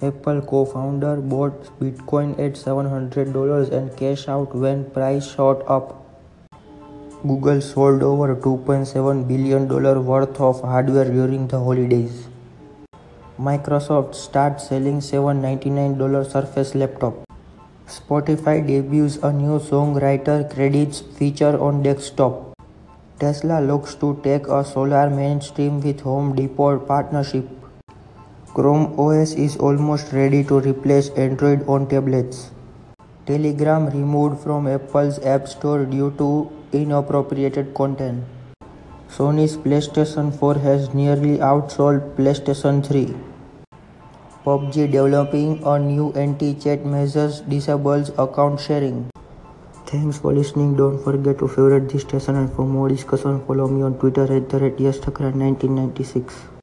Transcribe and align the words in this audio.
Apple 0.00 0.40
co-founder 0.42 1.16
bought 1.16 1.76
Bitcoin 1.80 2.38
at 2.38 2.52
$700 2.52 3.72
and 3.72 3.96
cashed 3.96 4.28
out 4.28 4.54
when 4.54 4.88
price 4.92 5.34
shot 5.34 5.68
up. 5.68 6.04
Google 7.26 7.60
sold 7.60 8.04
over 8.04 8.36
$2.7 8.36 9.26
billion 9.26 9.66
worth 10.06 10.40
of 10.40 10.60
hardware 10.60 11.04
during 11.04 11.48
the 11.48 11.58
holidays. 11.58 12.28
Microsoft 13.40 14.14
starts 14.14 14.68
selling 14.68 15.00
$799 15.00 16.30
Surface 16.30 16.76
laptop. 16.76 17.14
Spotify 17.88 18.64
debuts 18.64 19.16
a 19.16 19.32
new 19.32 19.58
songwriter 19.58 20.48
credits 20.54 21.00
feature 21.00 21.58
on 21.58 21.82
desktop. 21.82 22.56
Tesla 23.18 23.60
looks 23.60 23.96
to 23.96 24.20
take 24.22 24.46
a 24.46 24.64
solar 24.64 25.10
mainstream 25.10 25.80
with 25.80 26.02
Home 26.02 26.36
Depot 26.36 26.78
partnership. 26.78 27.48
Chrome 28.58 28.98
OS 28.98 29.34
is 29.34 29.56
almost 29.56 30.12
ready 30.12 30.42
to 30.42 30.58
replace 30.58 31.10
Android 31.10 31.60
on 31.68 31.86
tablets. 31.86 32.50
Telegram 33.24 33.86
removed 33.86 34.40
from 34.42 34.66
Apple's 34.66 35.20
App 35.24 35.46
Store 35.46 35.84
due 35.84 36.10
to 36.18 36.50
inappropriate 36.72 37.72
content. 37.74 38.24
Sony's 39.08 39.56
PlayStation 39.56 40.36
4 40.36 40.54
has 40.54 40.92
nearly 40.92 41.38
outsold 41.38 42.16
PlayStation 42.16 42.84
3. 42.84 43.14
PUBG 44.44 44.90
developing 44.90 45.62
a 45.62 45.78
new 45.78 46.12
anti-cheat 46.14 46.84
measures 46.84 47.40
disables 47.42 48.10
account 48.18 48.58
sharing. 48.58 49.08
Thanks 49.86 50.18
for 50.18 50.32
listening. 50.32 50.74
Don't 50.74 50.98
forget 51.04 51.38
to 51.38 51.46
favorite 51.46 51.88
this 51.88 52.02
station 52.02 52.34
and 52.34 52.52
for 52.52 52.66
more 52.66 52.88
discussion 52.88 53.40
follow 53.46 53.68
me 53.68 53.82
on 53.82 53.98
Twitter 54.00 54.24
at 54.24 54.48
the 54.48 54.58
rate 54.58 54.80
1996 54.80 56.48